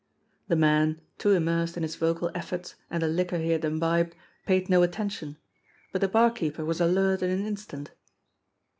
The 0.47 0.55
man, 0.55 0.99
too 1.19 1.29
immersed 1.29 1.77
in 1.77 1.83
his 1.83 1.95
vocal 1.95 2.31
efforts 2.33 2.73
and 2.89 3.03
the 3.03 3.07
liquor 3.07 3.37
he 3.37 3.51
had 3.51 3.63
imbibed, 3.63 4.15
paid 4.47 4.67
no 4.67 4.81
attention; 4.81 5.37
but 5.91 6.01
the 6.01 6.07
barkeeper 6.07 6.65
was 6.65 6.81
alert 6.81 7.21
in 7.21 7.29
an 7.29 7.45
instant. 7.45 7.91